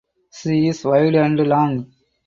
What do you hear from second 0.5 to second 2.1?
is wide and long.